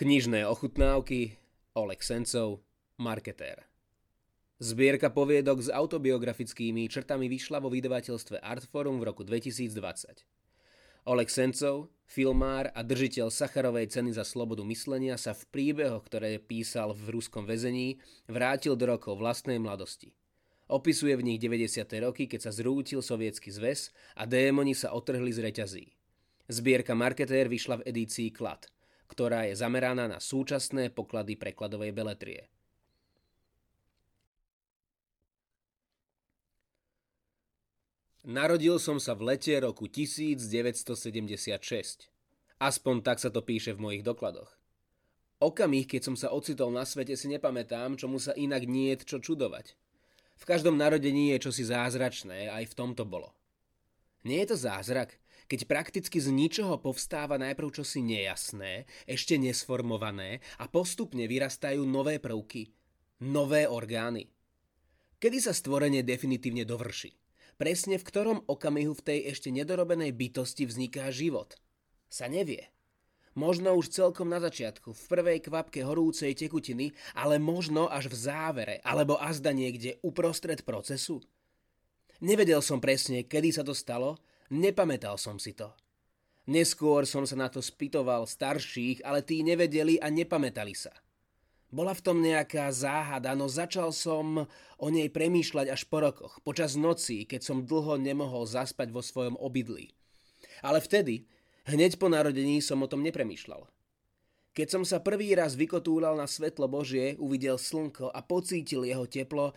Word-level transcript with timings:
Knižné 0.00 0.48
ochutnávky 0.48 1.36
Oleg 1.76 2.00
Sencov, 2.00 2.64
marketér. 2.96 3.68
Zbierka 4.56 5.12
poviedok 5.12 5.60
s 5.60 5.68
autobiografickými 5.68 6.88
črtami 6.88 7.28
vyšla 7.28 7.60
vo 7.60 7.68
vydavateľstve 7.68 8.40
Artforum 8.40 8.96
v 8.96 9.12
roku 9.12 9.28
2020. 9.28 10.24
Oleg 11.04 11.28
Sencov, 11.28 11.92
filmár 12.08 12.72
a 12.72 12.80
držiteľ 12.80 13.28
Sacharovej 13.28 13.92
ceny 13.92 14.16
za 14.16 14.24
slobodu 14.24 14.64
myslenia 14.64 15.20
sa 15.20 15.36
v 15.36 15.44
príbehoch, 15.52 16.08
ktoré 16.08 16.40
písal 16.40 16.96
v 16.96 17.20
ruskom 17.20 17.44
väzení, 17.44 18.00
vrátil 18.24 18.80
do 18.80 18.88
rokov 18.88 19.20
vlastnej 19.20 19.60
mladosti. 19.60 20.16
Opisuje 20.72 21.12
v 21.12 21.28
nich 21.28 21.38
90. 21.44 21.84
roky, 22.00 22.24
keď 22.24 22.48
sa 22.48 22.56
zrútil 22.56 23.04
sovietský 23.04 23.52
zväz 23.52 23.92
a 24.16 24.24
démoni 24.24 24.72
sa 24.72 24.96
otrhli 24.96 25.28
z 25.28 25.44
reťazí. 25.44 25.92
Zbierka 26.48 26.96
Marketér 26.96 27.52
vyšla 27.52 27.84
v 27.84 27.92
edícii 27.92 28.32
Klad– 28.32 28.64
ktorá 29.10 29.50
je 29.50 29.58
zameraná 29.58 30.06
na 30.06 30.22
súčasné 30.22 30.94
poklady 30.94 31.34
prekladovej 31.34 31.90
beletrie. 31.90 32.46
Narodil 38.20 38.78
som 38.78 39.02
sa 39.02 39.18
v 39.18 39.34
lete 39.34 39.58
roku 39.58 39.90
1976. 39.90 42.06
Aspoň 42.60 42.96
tak 43.00 43.18
sa 43.18 43.32
to 43.32 43.42
píše 43.42 43.74
v 43.74 43.82
mojich 43.82 44.04
dokladoch. 44.06 44.60
Okamih, 45.40 45.88
keď 45.88 46.12
som 46.12 46.16
sa 46.20 46.28
ocitol 46.28 46.68
na 46.68 46.84
svete, 46.84 47.16
si 47.16 47.24
nepamätám, 47.32 47.96
čomu 47.96 48.20
sa 48.20 48.36
inak 48.36 48.68
nie 48.68 48.92
čo 49.00 49.24
čudovať. 49.24 49.72
V 50.36 50.44
každom 50.44 50.76
narodení 50.76 51.32
je 51.32 51.48
čosi 51.48 51.64
zázračné, 51.64 52.52
aj 52.52 52.68
v 52.68 52.76
tomto 52.76 53.08
bolo. 53.08 53.32
Nie 54.20 54.44
je 54.44 54.52
to 54.52 54.68
zázrak, 54.68 55.16
keď 55.50 55.66
prakticky 55.66 56.22
z 56.22 56.30
ničoho 56.30 56.78
povstáva 56.78 57.34
najprv 57.34 57.82
čosi 57.82 58.06
nejasné, 58.06 58.86
ešte 59.02 59.34
nesformované 59.34 60.38
a 60.62 60.70
postupne 60.70 61.26
vyrastajú 61.26 61.82
nové 61.82 62.22
prvky, 62.22 62.70
nové 63.26 63.66
orgány. 63.66 64.30
Kedy 65.18 65.42
sa 65.42 65.50
stvorenie 65.50 66.06
definitívne 66.06 66.62
dovrší? 66.62 67.18
Presne 67.58 67.98
v 67.98 68.06
ktorom 68.06 68.38
okamihu 68.46 68.94
v 68.94 69.04
tej 69.04 69.18
ešte 69.34 69.50
nedorobenej 69.50 70.14
bytosti 70.14 70.70
vzniká 70.70 71.10
život? 71.10 71.58
Sa 72.06 72.30
nevie. 72.30 72.70
Možno 73.34 73.74
už 73.74 73.90
celkom 73.90 74.30
na 74.30 74.38
začiatku, 74.38 74.94
v 74.94 75.04
prvej 75.10 75.38
kvapke 75.50 75.82
horúcej 75.82 76.30
tekutiny, 76.38 76.94
ale 77.18 77.42
možno 77.42 77.90
až 77.90 78.06
v 78.06 78.16
závere, 78.16 78.76
alebo 78.86 79.18
azda 79.18 79.50
niekde 79.50 79.98
uprostred 80.06 80.62
procesu. 80.62 81.18
Nevedel 82.22 82.62
som 82.62 82.78
presne, 82.78 83.26
kedy 83.26 83.50
sa 83.50 83.62
to 83.66 83.74
stalo, 83.74 84.18
Nepamätal 84.50 85.14
som 85.14 85.38
si 85.38 85.54
to. 85.54 85.70
Neskôr 86.50 87.06
som 87.06 87.22
sa 87.22 87.38
na 87.38 87.46
to 87.46 87.62
spýtoval 87.62 88.26
starších, 88.26 89.06
ale 89.06 89.22
tí 89.22 89.46
nevedeli 89.46 90.02
a 90.02 90.10
nepamätali 90.10 90.74
sa. 90.74 90.90
Bola 91.70 91.94
v 91.94 92.02
tom 92.02 92.18
nejaká 92.18 92.66
záhada, 92.74 93.30
no 93.38 93.46
začal 93.46 93.94
som 93.94 94.50
o 94.74 94.86
nej 94.90 95.06
premýšľať 95.06 95.70
až 95.70 95.86
po 95.86 96.02
rokoch, 96.02 96.42
počas 96.42 96.74
nocí, 96.74 97.22
keď 97.22 97.46
som 97.46 97.62
dlho 97.62 97.94
nemohol 97.94 98.42
zaspať 98.42 98.90
vo 98.90 98.98
svojom 98.98 99.38
obydlí. 99.38 99.94
Ale 100.66 100.82
vtedy, 100.82 101.30
hneď 101.70 102.02
po 102.02 102.10
narodení 102.10 102.58
som 102.58 102.82
o 102.82 102.90
tom 102.90 103.06
nepremýšľal. 103.06 103.70
Keď 104.50 104.66
som 104.66 104.82
sa 104.82 104.98
prvý 104.98 105.38
raz 105.38 105.54
vykotúľal 105.54 106.18
na 106.18 106.26
svetlo 106.26 106.66
Božie, 106.66 107.14
uvidel 107.22 107.54
slnko 107.54 108.10
a 108.10 108.18
pocítil 108.18 108.82
jeho 108.82 109.06
teplo, 109.06 109.54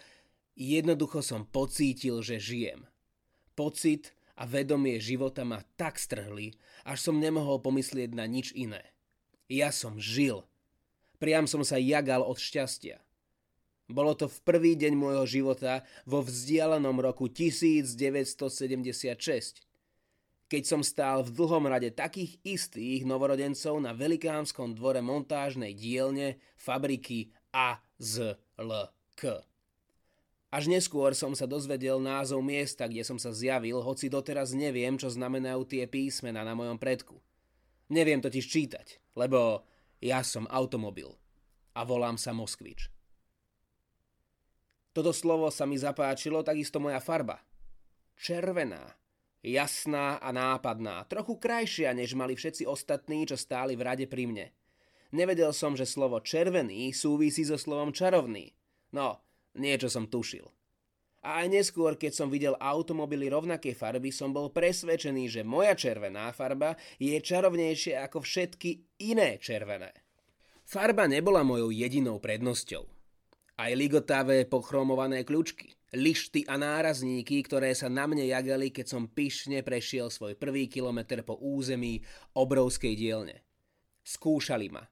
jednoducho 0.54 1.26
som 1.26 1.50
pocítil, 1.50 2.22
že 2.22 2.38
žijem. 2.38 2.86
Pocit, 3.58 4.14
a 4.34 4.50
vedomie 4.50 4.98
života 4.98 5.46
ma 5.46 5.62
tak 5.78 6.02
strhli, 6.02 6.58
až 6.84 7.10
som 7.10 7.22
nemohol 7.22 7.62
pomyslieť 7.62 8.18
na 8.18 8.26
nič 8.26 8.50
iné. 8.58 8.82
Ja 9.46 9.70
som 9.70 10.02
žil. 10.02 10.42
Priam 11.22 11.46
som 11.46 11.62
sa 11.62 11.78
jagal 11.78 12.26
od 12.26 12.42
šťastia. 12.42 12.98
Bolo 13.92 14.16
to 14.16 14.32
v 14.32 14.40
prvý 14.48 14.80
deň 14.80 14.96
môjho 14.96 15.28
života 15.28 15.84
vo 16.08 16.24
vzdialenom 16.24 17.04
roku 17.04 17.28
1976, 17.30 19.60
keď 20.48 20.64
som 20.64 20.80
stál 20.82 21.22
v 21.22 21.36
dlhom 21.36 21.68
rade 21.68 21.92
takých 21.92 22.40
istých 22.42 23.04
novorodencov 23.04 23.76
na 23.84 23.92
velikánskom 23.92 24.72
dvore 24.74 25.04
montážnej 25.04 25.76
dielne 25.76 26.40
fabriky 26.56 27.36
AZLK. 27.54 29.53
Až 30.54 30.70
neskôr 30.70 31.18
som 31.18 31.34
sa 31.34 31.50
dozvedel 31.50 31.98
názov 31.98 32.46
miesta, 32.46 32.86
kde 32.86 33.02
som 33.02 33.18
sa 33.18 33.34
zjavil, 33.34 33.82
hoci 33.82 34.06
doteraz 34.06 34.54
neviem, 34.54 34.94
čo 35.02 35.10
znamenajú 35.10 35.66
tie 35.66 35.90
písmena 35.90 36.46
na 36.46 36.54
mojom 36.54 36.78
predku. 36.78 37.18
Neviem 37.90 38.22
totiž 38.22 38.46
čítať, 38.46 39.18
lebo 39.18 39.66
ja 39.98 40.22
som 40.22 40.46
automobil 40.46 41.10
a 41.74 41.82
volám 41.82 42.22
sa 42.22 42.38
Moskvič. 42.38 42.94
Toto 44.94 45.10
slovo 45.10 45.50
sa 45.50 45.66
mi 45.66 45.74
zapáčilo, 45.74 46.46
takisto 46.46 46.78
moja 46.78 47.02
farba. 47.02 47.42
Červená, 48.14 48.94
jasná 49.42 50.22
a 50.22 50.30
nápadná, 50.30 51.02
trochu 51.10 51.34
krajšia, 51.42 51.98
než 51.98 52.14
mali 52.14 52.38
všetci 52.38 52.70
ostatní, 52.70 53.26
čo 53.26 53.42
stáli 53.42 53.74
v 53.74 53.90
rade 53.90 54.06
pri 54.06 54.30
mne. 54.30 54.48
Nevedel 55.18 55.50
som, 55.50 55.74
že 55.74 55.90
slovo 55.90 56.22
červený 56.22 56.94
súvisí 56.94 57.42
so 57.42 57.58
slovom 57.58 57.90
čarovný. 57.90 58.54
No, 58.94 59.18
Niečo 59.54 59.90
som 59.90 60.10
tušil. 60.10 60.46
A 61.24 61.40
aj 61.40 61.56
neskôr, 61.56 61.96
keď 61.96 62.12
som 62.12 62.28
videl 62.28 62.52
automobily 62.60 63.32
rovnakej 63.32 63.80
farby, 63.80 64.12
som 64.12 64.36
bol 64.36 64.52
presvedčený, 64.52 65.32
že 65.32 65.48
moja 65.48 65.72
červená 65.72 66.36
farba 66.36 66.76
je 67.00 67.16
čarovnejšia 67.16 68.04
ako 68.04 68.20
všetky 68.20 69.00
iné 69.08 69.40
červené. 69.40 69.96
Farba 70.68 71.08
nebola 71.08 71.48
mojou 71.48 71.72
jedinou 71.72 72.20
prednosťou. 72.20 72.84
Aj 73.56 73.72
ligotavé 73.72 74.44
pochromované 74.50 75.24
kľúčky, 75.24 75.72
lišty 75.96 76.44
a 76.50 76.60
nárazníky, 76.60 77.40
ktoré 77.46 77.72
sa 77.72 77.88
na 77.88 78.04
mne 78.04 78.28
jagali, 78.28 78.74
keď 78.74 78.92
som 78.92 79.08
pyšne 79.08 79.64
prešiel 79.64 80.12
svoj 80.12 80.36
prvý 80.36 80.68
kilometr 80.68 81.24
po 81.24 81.40
území 81.40 82.04
obrovskej 82.36 83.00
dielne. 83.00 83.46
Skúšali 84.04 84.68
ma. 84.68 84.84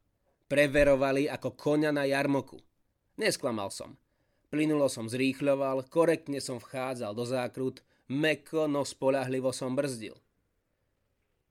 Preverovali 0.48 1.28
ako 1.28 1.60
koňa 1.60 1.92
na 1.92 2.08
jarmoku. 2.08 2.56
Nesklamal 3.20 3.68
som. 3.68 4.00
Plynulo 4.52 4.92
som 4.92 5.08
zrýchľoval, 5.08 5.88
korektne 5.88 6.44
som 6.44 6.60
vchádzal 6.60 7.16
do 7.16 7.24
zákrut, 7.24 7.80
meko, 8.12 8.68
no 8.68 8.84
spolahlivo 8.84 9.56
som 9.56 9.72
brzdil. 9.72 10.20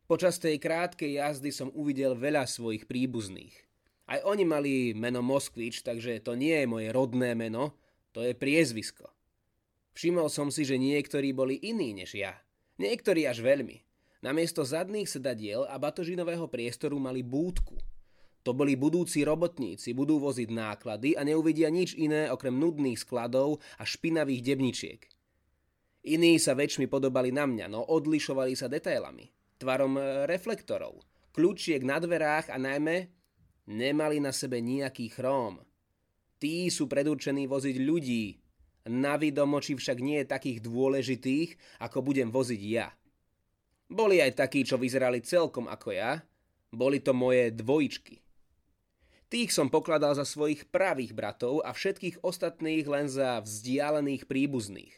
Počas 0.05 0.37
tej 0.37 0.61
krátkej 0.61 1.17
jazdy 1.17 1.49
som 1.49 1.73
uvidel 1.73 2.13
veľa 2.13 2.45
svojich 2.45 2.85
príbuzných. 2.85 3.57
Aj 4.05 4.21
oni 4.29 4.45
mali 4.45 4.73
meno 4.93 5.25
Moskvič, 5.25 5.81
takže 5.81 6.21
to 6.21 6.37
nie 6.37 6.53
je 6.53 6.69
moje 6.69 6.93
rodné 6.93 7.33
meno, 7.33 7.73
to 8.13 8.21
je 8.21 8.37
priezvisko. 8.37 9.09
Všimol 9.97 10.29
som 10.29 10.53
si, 10.53 10.69
že 10.69 10.77
niektorí 10.77 11.33
boli 11.33 11.57
iní 11.57 11.97
než 11.97 12.21
ja. 12.21 12.37
Niektorí 12.77 13.25
až 13.25 13.41
veľmi. 13.41 13.81
Namiesto 14.21 14.61
zadných 14.61 15.09
sedadiel 15.09 15.65
a 15.65 15.81
batožinového 15.81 16.45
priestoru 16.53 17.01
mali 17.01 17.25
búdku– 17.25 17.81
to 18.41 18.57
boli 18.57 18.73
budúci 18.77 19.21
robotníci, 19.21 19.93
budú 19.93 20.17
voziť 20.17 20.49
náklady 20.49 21.13
a 21.13 21.23
neuvidia 21.25 21.69
nič 21.69 21.93
iné 21.97 22.33
okrem 22.33 22.57
nudných 22.57 22.97
skladov 22.97 23.61
a 23.77 23.85
špinavých 23.85 24.41
debničiek. 24.41 25.01
Iní 26.09 26.41
sa 26.41 26.57
väčšmi 26.57 26.89
podobali 26.89 27.29
na 27.29 27.45
mňa, 27.45 27.69
no 27.69 27.85
odlišovali 27.85 28.57
sa 28.57 28.73
detailami, 28.73 29.29
tvarom 29.61 30.01
e, 30.01 30.25
reflektorov, 30.25 31.05
kľúčiek 31.37 31.85
na 31.85 32.01
dverách 32.01 32.49
a 32.49 32.57
najmä 32.57 33.13
nemali 33.69 34.17
na 34.17 34.33
sebe 34.33 34.65
nejaký 34.65 35.13
chróm. 35.13 35.61
Tí 36.41 36.73
sú 36.73 36.89
predurčení 36.89 37.45
voziť 37.45 37.77
ľudí, 37.77 38.25
na 38.89 39.21
vidomoči 39.21 39.77
však 39.77 39.99
nie 40.01 40.25
je 40.25 40.33
takých 40.33 40.65
dôležitých, 40.65 41.85
ako 41.85 42.01
budem 42.01 42.33
voziť 42.33 42.63
ja. 42.65 42.89
Boli 43.93 44.25
aj 44.25 44.41
takí, 44.41 44.65
čo 44.65 44.81
vyzerali 44.81 45.21
celkom 45.21 45.69
ako 45.69 45.93
ja, 45.93 46.25
boli 46.73 47.05
to 47.05 47.13
moje 47.13 47.53
dvojičky. 47.53 48.30
Tých 49.31 49.55
som 49.55 49.71
pokladal 49.71 50.19
za 50.19 50.27
svojich 50.27 50.67
pravých 50.75 51.15
bratov 51.15 51.63
a 51.63 51.71
všetkých 51.71 52.27
ostatných 52.27 52.83
len 52.83 53.07
za 53.07 53.39
vzdialených 53.39 54.27
príbuzných. 54.27 54.91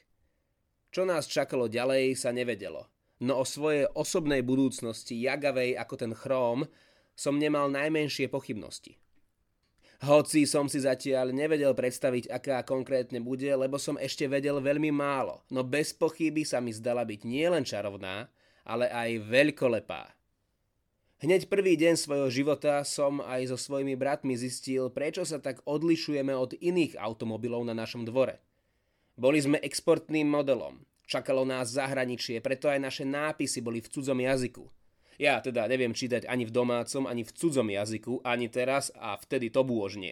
Čo 0.89 1.05
nás 1.05 1.29
čakalo 1.29 1.69
ďalej 1.69 2.17
sa 2.17 2.33
nevedelo, 2.33 2.89
no 3.21 3.41
o 3.41 3.45
svojej 3.45 3.85
osobnej 3.93 4.41
budúcnosti 4.41 5.21
jagavej 5.21 5.77
ako 5.77 5.95
ten 6.01 6.13
chróm 6.17 6.65
som 7.13 7.37
nemal 7.37 7.69
najmenšie 7.69 8.33
pochybnosti. 8.33 8.97
Hoci 10.03 10.49
som 10.49 10.65
si 10.65 10.81
zatiaľ 10.81 11.31
nevedel 11.31 11.77
predstaviť, 11.77 12.33
aká 12.33 12.65
konkrétne 12.65 13.21
bude, 13.21 13.53
lebo 13.53 13.77
som 13.77 14.01
ešte 14.01 14.27
vedel 14.27 14.59
veľmi 14.65 14.91
málo, 14.91 15.45
no 15.53 15.61
bez 15.61 15.93
pochyby 15.93 16.43
sa 16.43 16.59
mi 16.59 16.73
zdala 16.73 17.05
byť 17.05 17.21
nielen 17.23 17.69
čarovná, 17.69 18.27
ale 18.65 18.89
aj 18.89 19.29
veľkolepá. 19.29 20.22
Hneď 21.23 21.47
prvý 21.47 21.79
deň 21.79 21.95
svojho 21.95 22.27
života 22.35 22.83
som 22.83 23.23
aj 23.23 23.55
so 23.55 23.55
svojimi 23.55 23.95
bratmi 23.95 24.35
zistil, 24.35 24.91
prečo 24.91 25.23
sa 25.23 25.39
tak 25.39 25.63
odlišujeme 25.71 26.35
od 26.35 26.59
iných 26.59 26.99
automobilov 26.99 27.63
na 27.63 27.79
našom 27.79 28.03
dvore. 28.03 28.43
Boli 29.15 29.39
sme 29.39 29.63
exportným 29.63 30.27
modelom. 30.27 30.83
Čakalo 31.07 31.47
nás 31.47 31.71
zahraničie, 31.79 32.43
preto 32.43 32.67
aj 32.67 32.83
naše 32.83 33.05
nápisy 33.07 33.63
boli 33.63 33.79
v 33.79 33.87
cudzom 33.87 34.19
jazyku. 34.19 34.67
Ja 35.23 35.39
teda 35.39 35.71
neviem 35.71 35.95
čítať 35.95 36.27
ani 36.27 36.43
v 36.43 36.51
domácom, 36.51 37.07
ani 37.07 37.23
v 37.23 37.31
cudzom 37.31 37.71
jazyku, 37.71 38.27
ani 38.27 38.51
teraz 38.51 38.91
a 38.99 39.15
vtedy 39.15 39.55
to 39.55 39.63
bôž. 39.63 40.03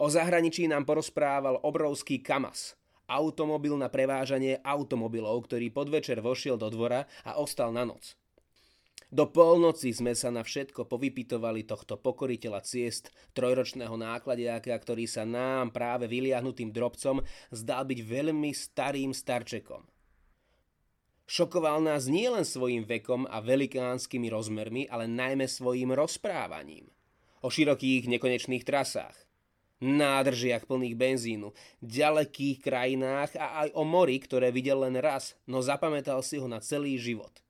O 0.00 0.08
zahraničí 0.08 0.64
nám 0.64 0.88
porozprával 0.88 1.60
obrovský 1.60 2.24
kamas, 2.24 2.80
automobil 3.12 3.76
na 3.76 3.92
prevážanie 3.92 4.56
automobilov, 4.64 5.44
ktorý 5.44 5.68
podvečer 5.68 6.24
vošiel 6.24 6.56
do 6.56 6.72
dvora 6.72 7.04
a 7.28 7.36
ostal 7.36 7.76
na 7.76 7.84
noc. 7.84 8.16
Do 9.14 9.30
polnoci 9.30 9.94
sme 9.94 10.10
sa 10.18 10.34
na 10.34 10.42
všetko 10.42 10.90
povypitovali 10.90 11.62
tohto 11.62 11.94
pokoriteľa 11.94 12.66
ciest 12.66 13.14
trojročného 13.38 13.94
nákladiaka, 13.94 14.74
ktorý 14.74 15.06
sa 15.06 15.22
nám 15.22 15.70
práve 15.70 16.10
vyliahnutým 16.10 16.74
drobcom 16.74 17.22
zdal 17.54 17.86
byť 17.86 18.00
veľmi 18.02 18.50
starým 18.50 19.14
starčekom. 19.14 19.86
Šokoval 21.30 21.86
nás 21.86 22.10
nielen 22.10 22.42
svojim 22.42 22.82
vekom 22.82 23.30
a 23.30 23.38
velikánskymi 23.38 24.34
rozmermi, 24.34 24.90
ale 24.90 25.06
najmä 25.06 25.46
svojim 25.46 25.94
rozprávaním. 25.94 26.90
O 27.38 27.54
širokých 27.54 28.10
nekonečných 28.10 28.66
trasách, 28.66 29.14
nádržiach 29.78 30.66
plných 30.66 30.98
benzínu, 30.98 31.54
ďalekých 31.86 32.66
krajinách 32.66 33.38
a 33.38 33.62
aj 33.62 33.78
o 33.78 33.86
mori, 33.86 34.18
ktoré 34.18 34.50
videl 34.50 34.82
len 34.82 34.98
raz, 34.98 35.38
no 35.46 35.62
zapamätal 35.62 36.18
si 36.26 36.42
ho 36.42 36.50
na 36.50 36.58
celý 36.58 36.98
život. 36.98 37.43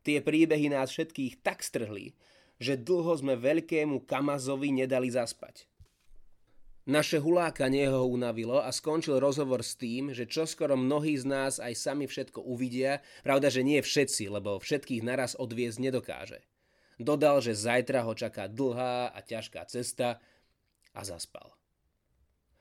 Tie 0.00 0.24
príbehy 0.24 0.72
nás 0.72 0.92
všetkých 0.92 1.44
tak 1.44 1.60
strhli, 1.60 2.16
že 2.60 2.80
dlho 2.80 3.12
sme 3.16 3.36
veľkému 3.36 4.04
Kamazovi 4.08 4.72
nedali 4.72 5.12
zaspať. 5.12 5.68
Naše 6.88 7.20
hulákanie 7.20 7.92
ho 7.92 8.08
unavilo 8.08 8.58
a 8.58 8.72
skončil 8.72 9.20
rozhovor 9.20 9.60
s 9.60 9.76
tým, 9.76 10.16
že 10.16 10.24
čoskoro 10.26 10.74
mnohí 10.80 11.14
z 11.14 11.28
nás 11.28 11.54
aj 11.60 11.76
sami 11.76 12.08
všetko 12.08 12.40
uvidia, 12.40 13.04
pravda, 13.20 13.52
že 13.52 13.60
nie 13.60 13.78
všetci, 13.84 14.32
lebo 14.32 14.56
všetkých 14.58 15.04
naraz 15.04 15.36
odviezť 15.36 15.78
nedokáže. 15.78 16.40
Dodal, 16.96 17.44
že 17.44 17.56
zajtra 17.56 18.04
ho 18.04 18.12
čaká 18.16 18.48
dlhá 18.48 19.12
a 19.12 19.18
ťažká 19.20 19.64
cesta 19.68 20.24
a 20.96 21.00
zaspal. 21.04 21.59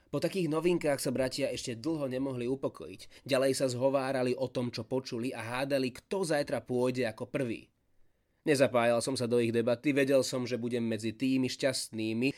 Po 0.09 0.17
takých 0.17 0.49
novinkách 0.49 0.97
sa 0.97 1.13
bratia 1.13 1.53
ešte 1.53 1.77
dlho 1.77 2.09
nemohli 2.09 2.49
upokojiť. 2.49 3.29
Ďalej 3.29 3.53
sa 3.53 3.69
zhovárali 3.69 4.33
o 4.33 4.49
tom, 4.49 4.73
čo 4.73 4.81
počuli 4.81 5.29
a 5.29 5.41
hádali, 5.45 5.93
kto 5.93 6.25
zajtra 6.25 6.65
pôjde 6.65 7.05
ako 7.05 7.29
prvý. 7.29 7.69
Nezapájal 8.49 9.05
som 9.05 9.13
sa 9.13 9.29
do 9.29 9.37
ich 9.37 9.53
debaty, 9.53 9.93
vedel 9.93 10.25
som, 10.25 10.49
že 10.49 10.57
budem 10.57 10.81
medzi 10.81 11.13
tými 11.13 11.45
šťastnými, 11.45 12.33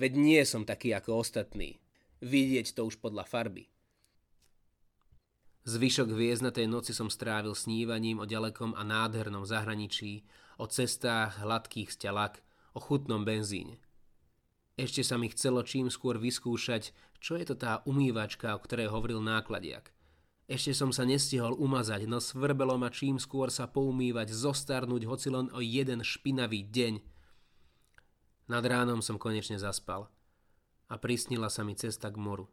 veď 0.00 0.12
nie 0.16 0.40
som 0.48 0.64
taký 0.64 0.96
ako 0.96 1.20
ostatní. 1.20 1.76
Vidieť 2.24 2.72
to 2.72 2.88
už 2.88 2.96
podľa 2.96 3.28
farby. 3.28 3.68
Zvyšok 5.68 6.08
hviezdnatej 6.16 6.66
noci 6.66 6.96
som 6.96 7.12
strávil 7.12 7.52
snívaním 7.52 8.18
o 8.18 8.26
ďalekom 8.26 8.72
a 8.72 8.82
nádhernom 8.82 9.44
zahraničí, 9.44 10.24
o 10.58 10.66
cestách 10.66 11.44
hladkých 11.44 11.92
stelak, 11.92 12.40
o 12.72 12.80
chutnom 12.80 13.22
benzíne. 13.22 13.78
Ešte 14.80 15.04
sa 15.04 15.20
mi 15.20 15.28
chcelo 15.28 15.60
čím 15.62 15.92
skôr 15.92 16.16
vyskúšať, 16.16 16.96
čo 17.20 17.36
je 17.36 17.44
to 17.44 17.54
tá 17.60 17.84
umývačka, 17.84 18.56
o 18.56 18.62
ktorej 18.62 18.88
hovoril 18.88 19.20
nákladiak. 19.20 19.92
Ešte 20.48 20.72
som 20.74 20.90
sa 20.90 21.04
nestihol 21.04 21.54
umazať, 21.54 22.08
no 22.08 22.18
svrbelo 22.18 22.74
ma 22.80 22.88
čím 22.88 23.20
skôr 23.20 23.52
sa 23.52 23.68
poumývať, 23.68 24.32
zostarnúť 24.32 25.06
hoci 25.06 25.28
len 25.30 25.52
o 25.54 25.60
jeden 25.60 26.00
špinavý 26.02 26.66
deň. 26.66 26.94
Nad 28.50 28.64
ránom 28.66 29.00
som 29.04 29.20
konečne 29.20 29.56
zaspal 29.60 30.10
a 30.90 30.94
prisnila 30.98 31.48
sa 31.48 31.62
mi 31.64 31.72
cesta 31.72 32.12
k 32.12 32.20
moru. 32.20 32.50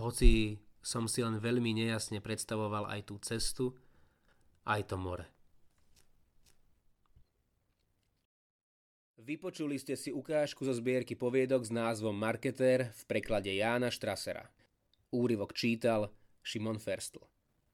Hoci 0.00 0.62
som 0.80 1.10
si 1.10 1.20
len 1.20 1.42
veľmi 1.42 1.74
nejasne 1.74 2.22
predstavoval 2.22 2.88
aj 2.88 3.00
tú 3.10 3.18
cestu, 3.20 3.76
aj 4.64 4.86
to 4.88 4.96
more. 4.96 5.37
Vypočuli 9.18 9.82
ste 9.82 9.98
si 9.98 10.14
ukážku 10.14 10.62
zo 10.62 10.70
zbierky 10.70 11.18
poviedok 11.18 11.66
s 11.66 11.74
názvom 11.74 12.14
Marketér 12.14 12.94
v 12.94 13.02
preklade 13.10 13.50
Jána 13.50 13.90
Štrasera. 13.90 14.46
Úryvok 15.10 15.58
čítal 15.58 16.14
Šimon 16.38 16.78
Ferstl. 16.78 17.26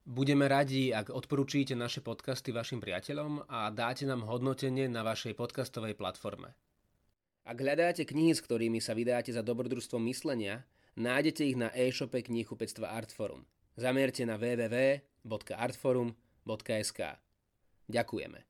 Budeme 0.09 0.49
radi, 0.49 0.89
ak 0.89 1.13
odporúčite 1.13 1.77
naše 1.77 2.01
podcasty 2.01 2.49
vašim 2.49 2.81
priateľom 2.81 3.45
a 3.45 3.69
dáte 3.69 4.09
nám 4.09 4.25
hodnotenie 4.25 4.89
na 4.89 5.05
vašej 5.05 5.37
podcastovej 5.37 6.01
platforme. 6.01 6.57
Ak 7.45 7.61
hľadáte 7.61 8.09
knihy, 8.09 8.33
s 8.33 8.41
ktorými 8.41 8.81
sa 8.81 8.97
vydáte 8.97 9.29
za 9.29 9.45
dobrodružstvom 9.45 10.01
myslenia, 10.09 10.65
nájdete 10.97 11.45
ich 11.45 11.61
na 11.61 11.69
e-shope 11.77 12.25
knihkupectva 12.25 12.89
Artforum. 12.89 13.45
Zamierte 13.77 14.25
na 14.25 14.41
www.artforum.sk 14.41 17.01
Ďakujeme. 17.85 18.41